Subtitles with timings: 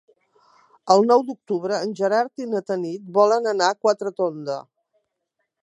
[0.93, 4.57] El nou d'octubre en Gerard i na Tanit volen anar a Quatretonda.